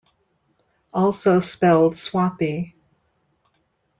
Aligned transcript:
Also 0.93 1.39
spelled 1.41 1.93
Swathi. 1.95 2.73